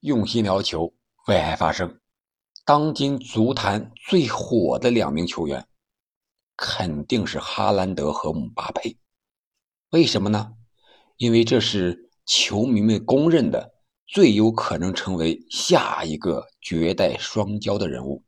[0.00, 0.94] 用心聊球，
[1.26, 1.98] 为爱发声。
[2.64, 5.66] 当今足坛最火的两名球员，
[6.56, 8.96] 肯定是哈兰德和姆巴佩。
[9.90, 10.52] 为什么呢？
[11.16, 13.72] 因为这是球迷们公认的
[14.06, 18.22] 最有可能成为下一个绝代双骄的人物。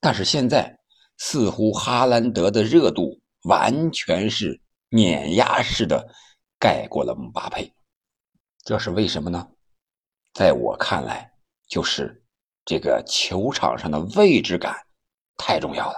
[0.00, 0.78] 但是现在，
[1.18, 4.58] 似乎哈兰德的热度完全是
[4.88, 6.08] 碾压式的
[6.58, 7.74] 盖过了姆巴佩。
[8.64, 9.46] 这是为什么呢？
[10.32, 11.28] 在我看来，
[11.68, 12.22] 就是
[12.64, 14.74] 这个球场上的位置感
[15.36, 15.96] 太重要了。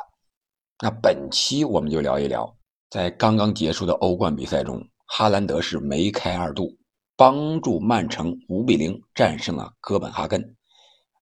[0.83, 2.57] 那本期我们就聊一聊，
[2.89, 6.77] 在刚刚结束的欧冠比赛中，哈兰德是梅开二度，
[7.15, 10.57] 帮助曼城五比零战胜了哥本哈根，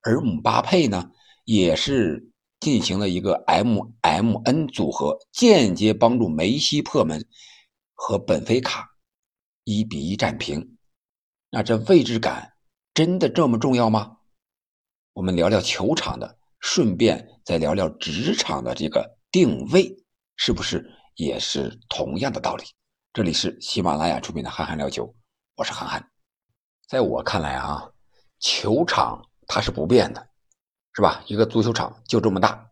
[0.03, 1.11] 而姆巴佩呢，
[1.45, 7.27] 也是进行了一个 M M N 组合，间接帮助梅西破门，
[7.95, 8.89] 和本菲卡
[9.65, 10.79] 一比一战平。
[11.51, 12.50] 那这位置感。
[13.01, 14.19] 真的这么重要吗？
[15.15, 20.05] 我们聊聊球场的，顺便再聊聊职场的这个定位，
[20.37, 22.65] 是不是也是同样的道理？
[23.15, 25.07] 这里是喜马拉雅出品的《憨憨聊球》，
[25.57, 26.11] 我是憨憨。
[26.91, 27.91] 在我看来啊，
[28.39, 30.29] 球场它是不变的，
[30.93, 31.25] 是吧？
[31.27, 32.69] 一个足球场就这么大，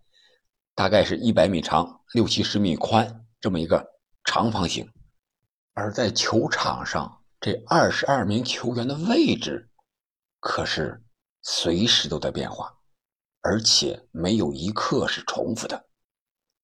[0.75, 3.83] 大概是一百米长、六七十米宽这么一个
[4.25, 4.93] 长方形，
[5.73, 9.68] 而在球场上这二十二名球员的位置。
[10.41, 11.03] 可是，
[11.43, 12.73] 随时都在变化，
[13.41, 15.87] 而且没有一刻是重复的。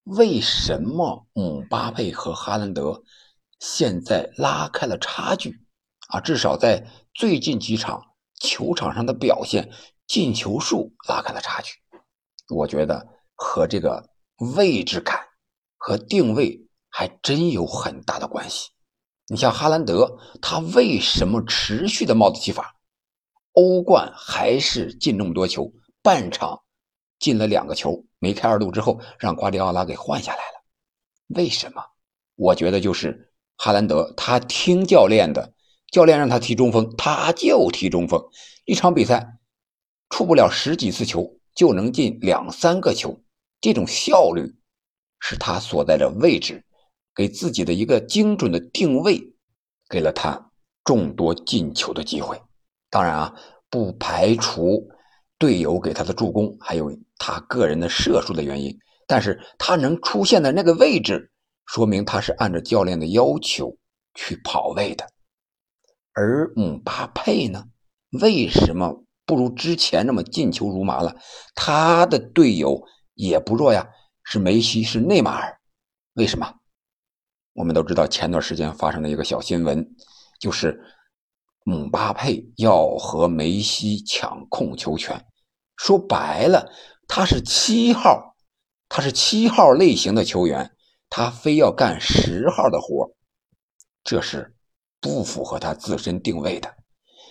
[0.04, 3.02] 为什么姆巴佩和哈兰德
[3.58, 5.66] 现在拉开了差距？
[6.08, 8.02] 啊，至少在最近几场
[8.38, 9.72] 球场上的表现，
[10.06, 11.74] 进球数拉开了差距。
[12.54, 14.10] 我觉得和这个
[14.54, 15.18] 位置感
[15.78, 18.70] 和定位还真有很大的关系。
[19.28, 22.76] 你像哈兰德，他为什么持续的帽子戏法？
[23.54, 26.60] 欧冠还是进那么多球，半场
[27.18, 30.64] 进了两个球，梅开二度之后，让瓜迪奥拉给换下来了。
[31.28, 31.82] 为什么？
[32.36, 35.54] 我觉得就是哈兰德，他听教练的，
[35.90, 38.22] 教练让他踢中锋，他就踢中锋。
[38.64, 39.38] 一场比赛
[40.10, 43.22] 出不了十几次球，就能进两三个球，
[43.60, 44.56] 这种效率
[45.20, 46.64] 是他所在的位置
[47.14, 49.34] 给自己的一个精准的定位，
[49.88, 50.50] 给了他
[50.82, 52.42] 众多进球的机会。
[52.90, 53.34] 当然啊，
[53.74, 54.88] 不排除
[55.36, 58.78] 队友给他的助攻，还有他个人的射术的原因。
[59.08, 61.32] 但是他能出现在那个位置，
[61.66, 63.76] 说明他是按照教练的要求
[64.14, 65.04] 去跑位的。
[66.12, 67.64] 而姆巴佩呢，
[68.22, 71.16] 为什么不如之前那么进球如麻了？
[71.56, 72.80] 他的队友
[73.14, 73.88] 也不弱呀，
[74.22, 75.58] 是梅西，是内马尔。
[76.12, 76.54] 为什么？
[77.54, 79.84] 我们都知道前段时间发生的一个小新闻，
[80.38, 80.80] 就是。
[81.66, 85.24] 姆巴佩要和梅西抢控球权，
[85.78, 86.70] 说白了，
[87.08, 88.36] 他是七号，
[88.86, 90.72] 他是七号类型的球员，
[91.08, 93.10] 他非要干十号的活，
[94.04, 94.54] 这是
[95.00, 96.74] 不符合他自身定位的。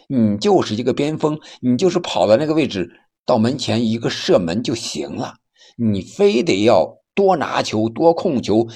[0.08, 2.90] 你就是一个边锋，你就是跑到那个位置，
[3.28, 5.36] 到门前一个射门就行了，
[5.78, 8.68] 你非得要多拿球、多控球，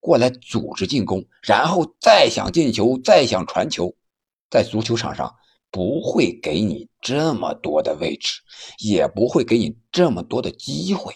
[0.00, 3.94] 过来组织进攻，然后再想进球、再想传球。
[4.52, 5.34] 在足球场上
[5.70, 8.42] 不会给你这么多的位置，
[8.84, 11.14] 也不会给你这么多的机会，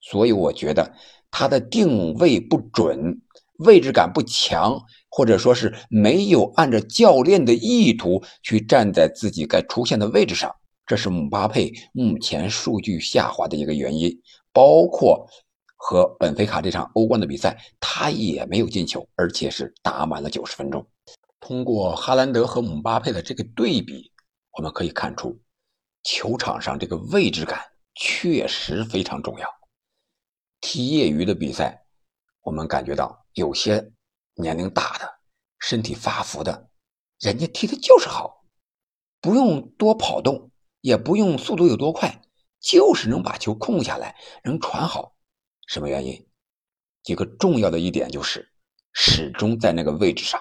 [0.00, 0.94] 所以我觉得
[1.28, 3.20] 他的定位不准，
[3.58, 4.80] 位置感不强，
[5.10, 10.54] 或者说是没有按照教练的意图去站在自己该出现的位置上，
[10.86, 14.16] 这是姆巴佩目前数据下滑的一个原因。
[14.52, 15.26] 包括
[15.76, 20.86] 和本菲卡这场欧冠的比赛，他也没有进球，而且是打满了九十分钟。
[21.42, 24.12] 通过哈兰德和姆巴佩的这个对比，
[24.52, 25.42] 我们可以看出，
[26.04, 27.60] 球场上这个位置感
[27.96, 29.48] 确实非常重要。
[30.60, 31.84] 踢业余的比赛，
[32.42, 33.92] 我们感觉到有些
[34.34, 35.18] 年龄大的、
[35.58, 36.70] 身体发福的，
[37.18, 38.44] 人家踢的就是好，
[39.20, 42.22] 不用多跑动，也不用速度有多快，
[42.60, 45.16] 就是能把球控下来，能传好。
[45.66, 46.24] 什么原因？
[47.02, 48.48] 几个重要的一点就是，
[48.92, 50.40] 始终在那个位置上。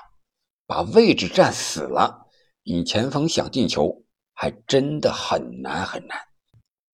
[0.72, 2.28] 把位置站死了，
[2.64, 6.18] 你前锋想进球还真的很难很难。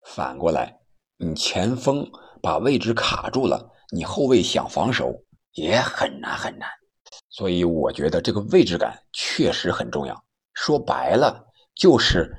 [0.03, 0.79] 反过来，
[1.19, 2.09] 你前锋
[2.41, 5.13] 把位置卡住了，你后卫想防守
[5.53, 6.67] 也很难很难。
[7.29, 10.23] 所以我觉得这个位置感确实很重要。
[10.55, 11.45] 说白了，
[11.75, 12.35] 就是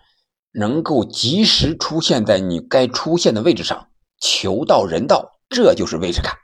[0.51, 3.91] 能够及时出现在你该出现的位置上，
[4.21, 6.35] 球到人到，这就是位置感。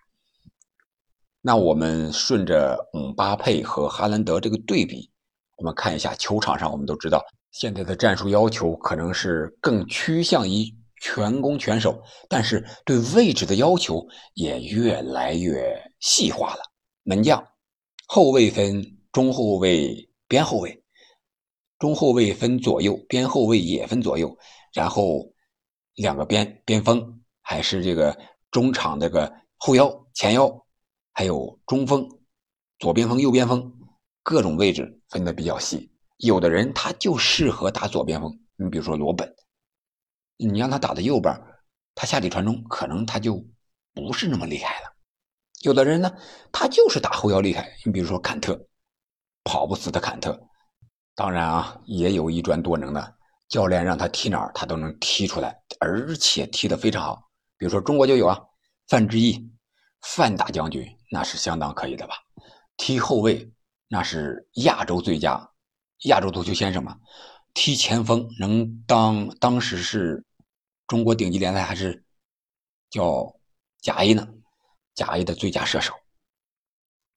[1.46, 5.10] 那我们顺着姆巴佩和哈兰德这个对比，
[5.58, 14.02] 我们看一下球场上，我们都知道现在的战术要求可能是更趋向于全攻全守，但是对位置的要求
[14.32, 16.62] 也越来越细化了。
[17.02, 17.46] 门将、
[18.06, 18.82] 后卫分
[19.12, 20.82] 中后卫、边后卫，
[21.78, 24.34] 中后卫分左右，边后卫也分左右，
[24.72, 25.30] 然后
[25.96, 28.18] 两个边边锋，还是这个
[28.50, 30.63] 中场这个后腰、前腰，
[31.14, 32.06] 还有中锋。
[32.80, 33.72] 左边锋、右边锋，
[34.22, 35.90] 各种位置分的比较细。
[36.18, 39.34] 有的人他就适合打左边锋，你比如说罗本，
[40.36, 41.34] 你让他打的右边，
[41.94, 43.42] 他下底传中可能他就
[43.94, 44.92] 不是那么厉害了。
[45.62, 46.12] 有的人呢，
[46.52, 48.66] 他就是打后腰厉害，你比如说坎特，
[49.44, 50.38] 跑不死的坎特。
[51.14, 53.16] 当然啊，也有一专多能的
[53.48, 57.30] 教练，让他踢哪儿他都能踢出来，而且踢得非常好。
[57.56, 58.38] 比如说中国就有啊，
[58.88, 59.48] 范志毅，
[60.04, 62.14] 范大将军那是相当可以的吧。
[62.76, 63.50] 踢后卫
[63.88, 65.50] 那是亚洲最佳，
[66.04, 66.98] 亚洲足球先生嘛。
[67.54, 70.24] 踢前锋能当当时是
[70.86, 72.04] 中国顶级联赛还是
[72.90, 73.34] 叫
[73.80, 74.28] 甲 A 呢？
[74.94, 75.94] 甲 A 的最佳射手。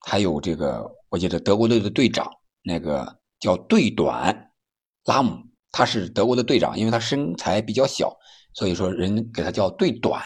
[0.02, 2.32] 还有这个，我记得德国队的队长
[2.62, 4.52] 那个叫队短
[5.06, 8.16] 拉姆，他是德国的队长，因为他身材比较小，
[8.54, 10.24] 所以说人给他叫队短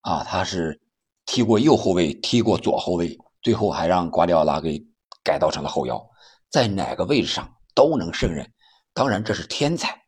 [0.00, 0.24] 啊。
[0.24, 0.80] 他是
[1.26, 3.18] 踢过右后卫，踢过左后卫。
[3.42, 4.84] 最后还让瓜迪奥拉给
[5.22, 6.04] 改造成了后腰，
[6.50, 8.50] 在哪个位置上都能胜任。
[8.92, 10.02] 当然这是天才，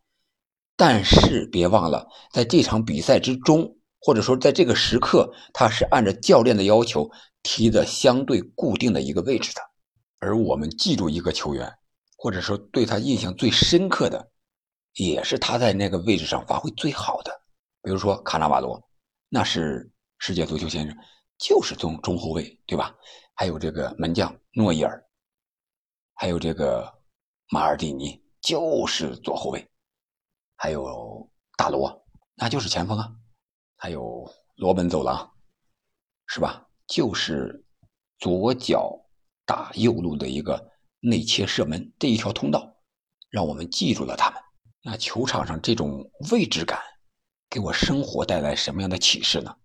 [0.77, 7.09] 但是别忘了，在这场比赛之中，或者说在这个时刻，他是按照教练的要求
[7.43, 9.61] 踢的相对固定的一个位置的。
[10.19, 11.73] 而我们记住一个球员，
[12.17, 14.31] 或者说对他印象最深刻的，
[14.95, 17.31] 也是他在那个位置上发挥最好的。
[17.83, 18.83] 比如说卡纳瓦罗，
[19.29, 19.89] 那是
[20.19, 20.97] 世界足球先生。
[21.39, 22.93] 就是中中后卫，对吧？
[23.35, 25.01] 还有这个门将诺伊尔，
[26.15, 26.93] 还有这个
[27.51, 29.65] 马尔蒂尼，就是左后卫。
[30.57, 32.05] 还有大罗，
[32.35, 33.09] 那就是前锋啊。
[33.77, 35.33] 还有罗本走廊，
[36.27, 36.67] 是吧？
[36.89, 37.65] 就是
[38.19, 38.99] 左脚
[39.47, 42.75] 打右路的一个内切射门这一条通道，
[43.31, 44.43] 让我们记住了他们。
[44.83, 46.81] 那球场上这种位置感，
[47.49, 49.57] 给我生活带来什么样的启示呢？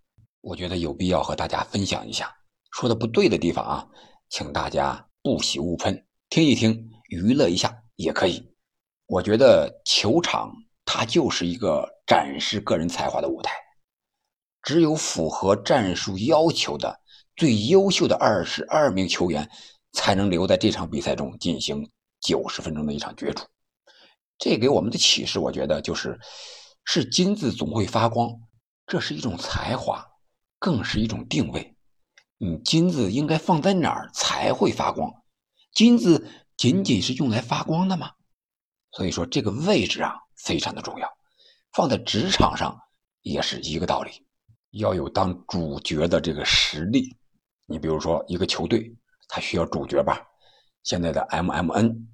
[0.44, 2.30] 我觉得有必要和大家分享一下，
[2.74, 3.88] 说的不对的地方啊，
[4.30, 8.54] 请大家不喜勿喷，听一听，娱乐一下也可以。
[9.06, 10.54] 我觉得球场
[10.84, 13.54] 它就是一个展示个人才华的舞台，
[14.62, 17.00] 只有符合战术要求的
[17.38, 19.50] 最优秀的二十二名球员，
[19.94, 21.90] 才能留在这场比赛中进行
[22.20, 23.46] 九十分钟的一场角逐。
[24.38, 26.20] 这给我们的启示，我觉得就是，
[26.84, 28.30] 是金子总会发光，
[28.86, 30.06] 这是一种才华。
[30.64, 31.76] 更是一种定位，
[32.38, 35.12] 你金子应该放在哪儿才会发光？
[35.74, 36.26] 金子
[36.56, 38.14] 仅仅是用来发光的吗？
[38.94, 41.10] 所以说这个位置啊非常的重要，
[41.74, 42.80] 放在职场上
[43.24, 44.26] 也是一个道理，
[44.72, 47.14] 要有当主角的这个实力。
[47.66, 48.90] 你比如说一个球队，
[49.28, 50.26] 他需要主角吧？
[50.84, 52.08] 现在的 M M N、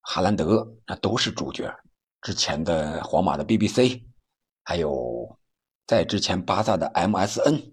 [0.00, 1.72] 哈兰德那都是主角，
[2.22, 4.04] 之前的皇马的 B B C，
[4.64, 5.37] 还有。
[5.88, 7.72] 在之前，巴萨的 MSN，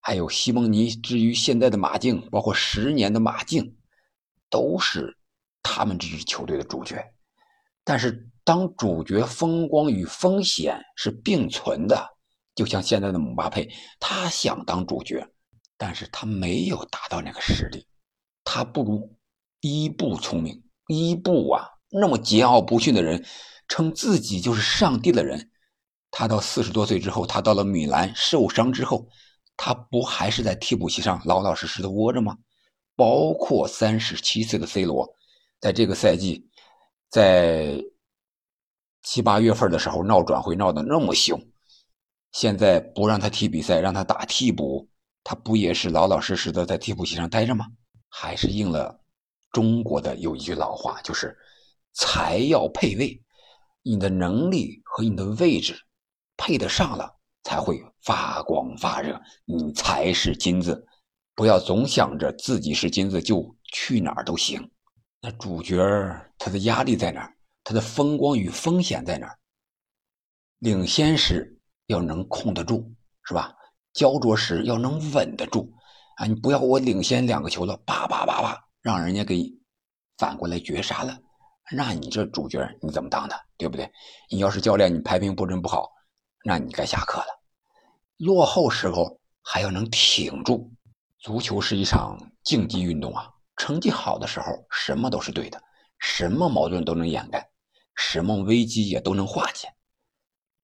[0.00, 3.76] 还有西蒙尼，至于现在的马竞，包括十年的马竞，
[4.48, 5.18] 都是
[5.60, 7.04] 他们这支球队的主角。
[7.82, 12.08] 但是，当主角风光与风险是并存的，
[12.54, 15.26] 就像现在的姆巴佩，他想当主角，
[15.76, 17.84] 但是他没有达到那个实力，
[18.44, 19.12] 他不如
[19.60, 20.62] 伊布聪明。
[20.86, 23.26] 伊布啊，那么桀骜不驯的人，
[23.66, 25.49] 称自己就是上帝的人。
[26.10, 29.06] 他到四十多岁之后，他到了米兰受伤之后，
[29.56, 32.36] 他不还是在替补席上老老实实的窝着吗？
[32.96, 35.08] 包括三十七岁的 C 罗，
[35.60, 36.46] 在这个赛季，
[37.08, 37.82] 在
[39.02, 41.40] 七八月份的时候闹转会闹得那么凶，
[42.32, 44.86] 现在不让他踢比赛，让他打替补，
[45.24, 47.66] 他不也是老老实实的在替补席上待着吗？
[48.08, 49.00] 还是应了
[49.52, 51.34] 中国的有一句老话，就是
[51.94, 53.22] 才要配位，
[53.82, 55.80] 你的能力和你的位置。
[56.40, 60.86] 配得上了才会发光发热，你才是金子。
[61.34, 64.70] 不要总想着自己是金子就去哪儿都行。
[65.20, 65.76] 那主角
[66.38, 67.36] 他的压力在哪儿？
[67.62, 69.38] 他的风光与风险在哪儿？
[70.60, 72.90] 领先时要能控得住，
[73.24, 73.54] 是吧？
[73.92, 75.70] 焦灼时要能稳得住
[76.16, 76.24] 啊！
[76.24, 79.44] 你不要我领先两个球了，叭叭叭叭，让人家给
[80.16, 81.18] 反过来绝杀了。
[81.72, 83.36] 那你这主角你怎么当的？
[83.58, 83.90] 对不对？
[84.30, 85.90] 你要是教练，你排兵布阵不好。
[86.44, 87.40] 那你该下课了。
[88.16, 90.72] 落后时候还要能挺住。
[91.18, 95.62] 足球是一场竞技运动啊，成绩好的时候什么都是对的，
[95.98, 97.40] 什么矛盾都能掩盖；
[97.94, 99.68] 什么危机也都能化解。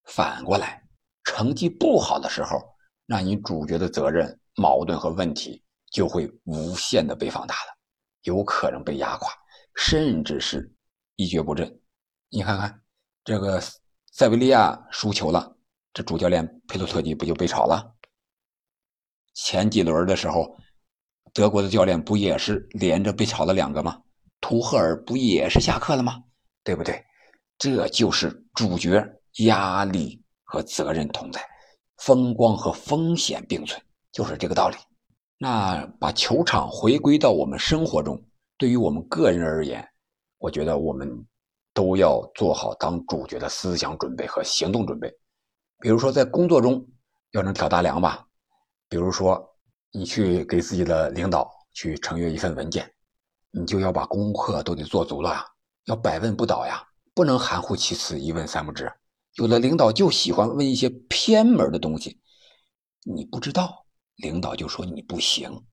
[0.05, 0.83] 反过来，
[1.25, 2.59] 成绩不好的时候，
[3.05, 7.77] 那你主角的责任、矛盾和问题就会无限的被放大了，
[8.23, 9.31] 有可能被压垮，
[9.75, 10.75] 甚至是
[11.17, 11.81] 一蹶不振。
[12.31, 12.83] 你看看
[13.25, 13.61] 这个
[14.13, 15.56] 塞维利亚输球了，
[15.97, 17.83] 这主教练佩洛特尼不就被炒了？
[19.33, 20.55] 前几轮的时候，
[21.33, 23.99] 德国的教练不也是连着被炒了两个吗？
[24.43, 26.23] 图赫尔不也是下课了吗？
[26.63, 27.03] 对不对？
[27.57, 29.03] 这就是主角
[29.47, 31.41] 压力和责任同在，
[31.97, 33.81] 风光和风险并存，
[34.13, 34.77] 就是这个道理。
[35.39, 38.23] 那把球场回归到我们生活中，
[38.59, 39.83] 对于我们个人而言，
[40.37, 41.11] 我觉得我们
[41.73, 45.11] 都要做好当主角的思想准备和行动准备。
[45.81, 46.87] 比如说在工作中
[47.33, 48.27] 要能挑大梁吧。
[48.89, 49.57] 比如说，
[49.91, 52.89] 你去给自己的领导去呈阅一份文件，
[53.51, 55.45] 你就要把功课都得做足了，
[55.87, 58.93] 要百问不倒呀，不能含糊其辞，一问三不知。
[59.39, 62.21] 有的领导就喜欢问一些偏门的东西，
[63.05, 65.65] 你不知道，领导就说你不行。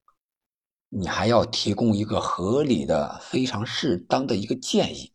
[0.89, 5.13] 你还要提供一个合理的、非常适当的一个建议，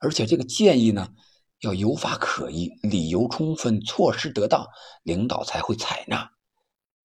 [0.00, 1.08] 而且这个建议呢，
[1.60, 4.66] 要有法可依，理由充分，措施得当，
[5.02, 6.30] 领导才会采纳。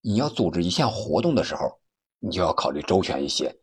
[0.02, 1.80] 你要组织一项活动的时候，
[2.20, 3.54] 你就要考虑周全一些。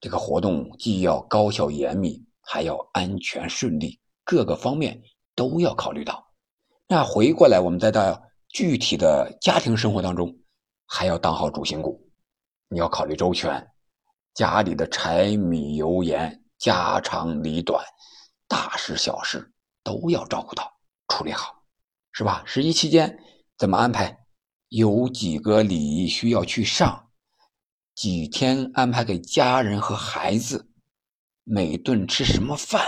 [0.00, 5.02] 这个活动既要高效严密，还要安全顺利，各个方面
[5.34, 6.24] 都要考虑到。
[6.86, 10.32] 那回过来，我们再到具体的家庭生活当中，
[10.86, 12.08] 还要当好主心骨。
[12.68, 13.68] 你要考虑周全，
[14.34, 17.84] 家里的柴米油盐、家长里短、
[18.46, 19.52] 大事小事
[19.90, 20.72] 都要照顾到，
[21.08, 21.64] 处理好，
[22.12, 22.44] 是吧？
[22.46, 23.18] 十一期间
[23.58, 24.24] 怎么安排？
[24.68, 27.10] 有几个礼仪需要去上，
[27.96, 30.70] 几天安排给家人和孩子，
[31.42, 32.86] 每顿吃什么饭，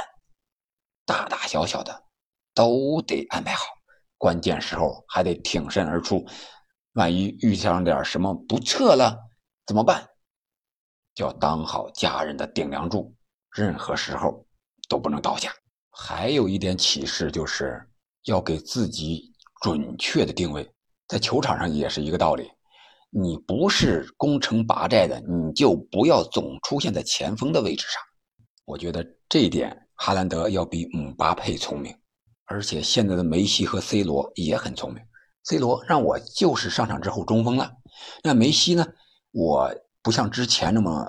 [1.05, 2.05] 大大小小的
[2.55, 3.65] 都得安排好。
[4.17, 6.25] 关键时候还得挺身而出，
[6.93, 9.19] 万一遇上点什么不测了
[9.67, 10.09] 怎么办？
[11.15, 13.13] 就要当好家人的顶梁柱，
[13.51, 14.47] 任何时候
[14.89, 15.53] 都不能倒下。
[15.93, 17.81] 还有一点启示，就是
[18.25, 19.31] 要给自己
[19.61, 20.69] 准确的定位。
[21.07, 22.51] 在球场上也是一个道理，
[23.11, 28.03] 你不是攻城拔寨的，你就不要总出现在前锋的位置上。
[28.65, 31.95] 我觉得这一点，哈兰德要比姆巴佩聪明，
[32.47, 35.03] 而且现在的梅西和 C 罗也很聪明。
[35.45, 37.71] C 罗让我就是上场之后中锋了，
[38.25, 38.87] 那梅西呢？
[39.33, 39.71] 我
[40.03, 41.07] 不像之前那么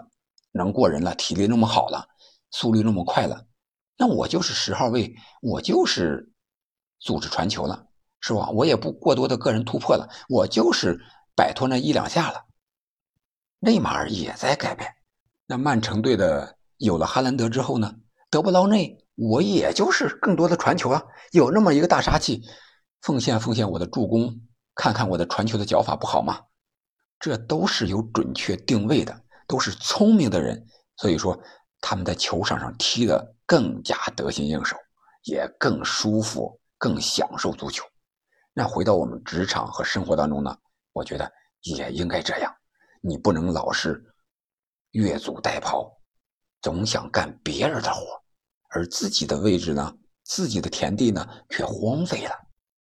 [0.51, 2.05] 能过人了，体力那么好了，
[2.51, 3.45] 速率那么快了，
[3.97, 6.31] 那我就是十号位，我就是
[6.99, 7.87] 组织传球了。
[8.25, 8.49] 是吧？
[8.51, 10.97] 我也不过多的个人突破了，我就是
[11.35, 12.45] 摆脱那一两下了。
[13.59, 14.89] 内马尔也在改变。
[15.45, 17.93] 那曼城队的有了哈兰德之后呢？
[18.29, 22.41] 德布劳内，我也就是更多的传球啊，有那么一个大杀器，
[23.01, 24.39] 奉献奉献我的助攻，
[24.73, 26.39] 看看我的传球的脚法不好吗？
[27.19, 31.37] 这都是有准确定位的，都是聪明的人，所以说
[31.85, 34.77] 他们在球场上踢得更加得心应手，
[35.23, 37.83] 也更舒服，更享受足球。
[38.53, 40.57] 那回到我们职场和生活当中呢，
[40.93, 41.29] 我觉得
[41.63, 42.55] 也应该这样。
[43.01, 44.01] 你不能老是
[44.91, 45.91] 越俎代庖，
[46.61, 48.01] 总想干别人的活，
[48.69, 52.31] 而自己的位置呢，自己的田地呢却荒废了。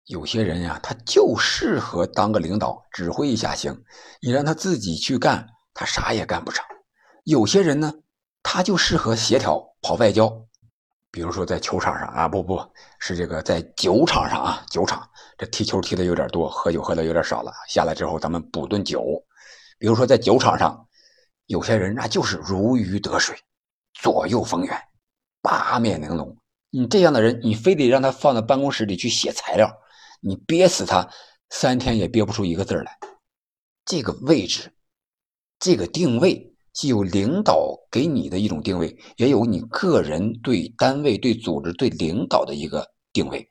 [0.08, 3.82] 有些人呀，他就适合当个领导，指挥一下行。
[4.22, 6.66] 你让他自己去干，他啥也干不成。
[7.24, 7.94] 有些人呢，
[8.44, 10.46] 他就适合协调，跑外交。
[11.12, 12.60] 比如说在球场上啊，不不
[13.00, 19.04] 是这个在酒场上啊，酒场这踢球踢的有点多，喝酒喝的有点少了，下来之后咱们补顿酒。
[19.80, 20.88] 比如说在酒场上，
[21.48, 23.36] 有些人那就是如鱼得水，
[23.94, 24.80] 左右逢源，
[25.42, 26.38] 八面玲珑。
[26.70, 29.68] 你这样的人，你非得让他放到办公室里去写材料，
[30.22, 31.10] 你憋死他
[31.50, 33.00] 三天也憋不出一个字来。
[33.84, 34.72] 这个位置，
[35.58, 36.49] 这个定位。
[36.74, 43.50] 既有领导给你的一种定位，也有你个人对单位、对组织、对领导的一个定位，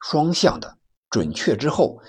[0.00, 0.78] 双向的
[1.10, 2.00] 准确之后，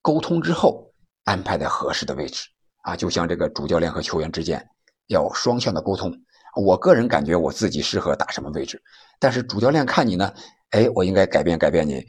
[0.00, 0.92] 沟通之后
[1.24, 2.48] 安排在合适的位置
[2.82, 4.64] 啊，就像这个主教练和球员之间
[5.08, 6.12] 要双向的沟通。
[6.56, 8.80] 我个人感觉我自己适合打什么位置，
[9.20, 10.32] 但是主教练看你呢，
[10.70, 12.02] 哎，我应该改变改变你，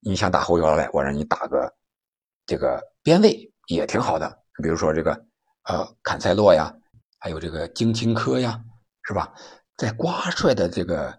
[0.00, 1.74] 你想打后腰来，我让你打个
[2.46, 4.30] 这个边位也挺好的，
[4.62, 5.12] 比如说这个
[5.64, 6.72] 呃坎塞洛呀。
[7.20, 8.60] 还有这个京青科呀，
[9.02, 9.32] 是吧？
[9.76, 11.16] 在瓜帅的这个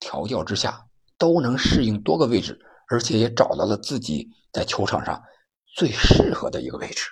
[0.00, 0.84] 调教之下，
[1.16, 2.58] 都能适应多个位置，
[2.88, 5.22] 而且也找到了自己在球场上
[5.76, 7.08] 最适合的一个位置。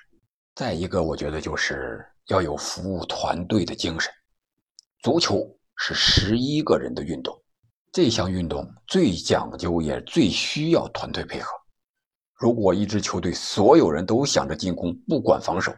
[0.57, 4.13] 再一个，我觉得就是要有服务团队的精神。
[5.01, 7.41] 足球是十一个人的运动，
[7.93, 11.53] 这项运动最讲究也最需要团队配合。
[12.35, 15.73] 如果一支球队所有人都想着进攻，不管防守，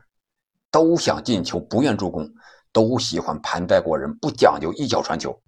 [0.71, 2.31] 都想进球，不愿助攻，
[2.73, 5.39] 都喜欢盘带过人，不讲究一脚传球，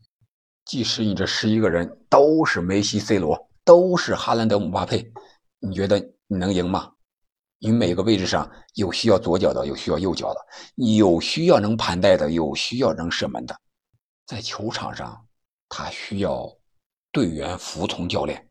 [0.65, 5.13] 即使你这十一个人都是梅西、C 罗，都是哈兰德、姆巴佩，
[5.61, 6.91] 你觉得你能赢吗？
[7.59, 10.41] 你每个位置上有需要左脚的，有需要右脚的，
[10.75, 13.57] 有需要能盘带的，有需要能射门的，
[14.27, 15.25] 在球场上，
[15.69, 16.53] 他需要
[17.13, 18.49] 队员服从教练。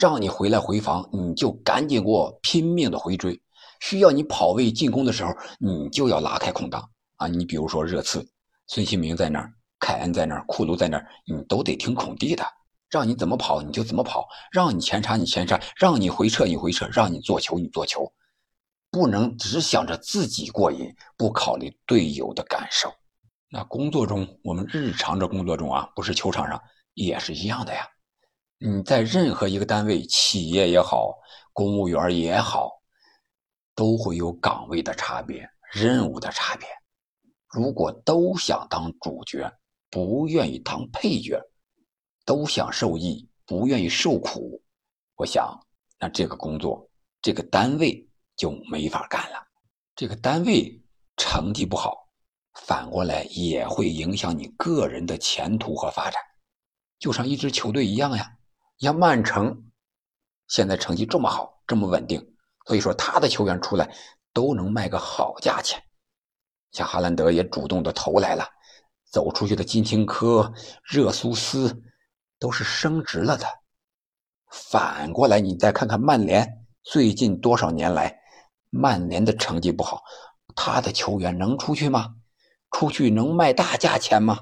[0.00, 3.38] 让你回来回防，你就赶紧给我拼命的回追；
[3.84, 7.28] 需要你跑位进攻的时候，你就要拉开空档啊！
[7.28, 8.26] 你比如说热刺，
[8.66, 12.42] 孙兴民在那儿，凯恩在那儿，库卢在那儿，你都得听孔蒂的，
[12.88, 18.10] 让你怎么跑你就怎么跑，让你前插你前插，让你回撤你回撤，让你做球你做球，
[18.90, 22.90] 不能只想着自己过瘾，不考虑队友的感受。
[23.50, 26.58] 那工作中，我们日常的工作中啊，不是球场上
[26.94, 27.86] 也是一样的呀。
[28.58, 31.12] 你在任何一个单位、企业也好，
[31.52, 32.70] 公务员也好，
[33.74, 36.68] 都会有岗位的差别、任务的差别。
[37.48, 39.52] 如果都想当主角，
[39.90, 41.40] 不愿意当配角，
[42.24, 44.60] 都想受益，不愿意受苦，
[45.16, 45.56] 我想，
[46.00, 46.88] 那这个工作、
[47.22, 49.46] 这个单位就没法干了。
[49.94, 50.82] 这个单位
[51.16, 52.08] 成绩不好，
[52.66, 56.20] 反过来也会影响你个人的前途和发展，
[56.98, 58.36] 就像一支球队一样呀。
[58.78, 59.70] 像曼城
[60.48, 62.33] 现在成绩这么好，这么稳定，
[62.64, 63.94] 所以说他的球员出来
[64.32, 65.82] 都能卖个好价钱。
[66.72, 68.48] 像哈兰德也主动的投来了，
[69.10, 70.52] 走出去的金琴科、
[70.82, 71.82] 热苏斯
[72.38, 73.46] 都是升值了的。
[74.50, 78.18] 反过来，你再看看曼联，最近多少年来，
[78.70, 80.02] 曼联的成绩不好，
[80.54, 82.14] 他的球员能出去吗？
[82.70, 84.38] 出去能卖大价钱吗？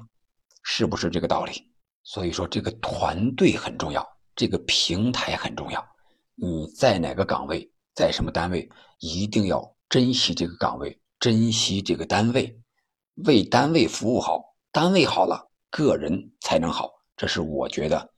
[0.63, 1.71] 是不是这个道理？
[2.03, 4.07] 所以说，这个团队很重要。
[4.35, 5.87] 这个平台很重要，
[6.33, 8.69] 你在哪个岗位，在什么单位，
[8.99, 12.59] 一定要珍惜这个岗位，珍惜这个单位，
[13.25, 16.91] 为单位服务好，单位好了，个人才能好。
[17.15, 18.13] 这是我觉得，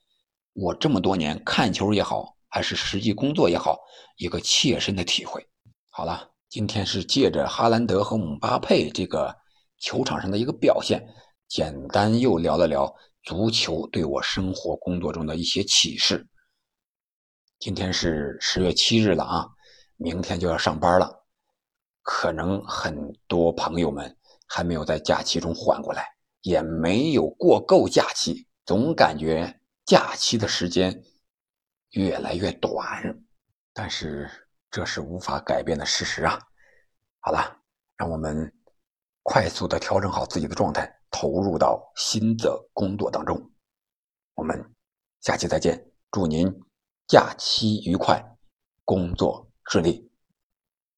[0.53, 3.77] 我这么多年看球也好，还是实际工作也好，
[4.17, 5.45] 一个切身的体会。
[5.89, 9.35] 好了，今天是借着哈兰德和姆巴佩这个
[9.79, 11.05] 球场上的一个表现，
[11.47, 12.95] 简单又聊了聊。
[13.23, 16.27] 足球对我生活工作中的一些启示。
[17.57, 19.47] 今天是十月七日了啊，
[19.97, 21.23] 明天就要上班了，
[22.01, 31.03] 可能很多朋友们还没有在假期中缓过来，也没有过够假期，总感觉假期的时间
[31.91, 32.75] 越来越短。
[33.73, 34.29] 但是
[34.71, 36.39] 这是无法改变的事实啊。
[37.19, 37.60] 好了，
[37.97, 38.53] 让我们
[39.23, 40.91] 快速的调整好自己的状态。
[41.12, 43.49] 投入到新的工作当中，
[44.34, 44.75] 我们
[45.21, 45.89] 下期再见。
[46.12, 46.53] 祝您
[47.08, 48.21] 假期愉快，
[48.84, 50.04] 工作顺利。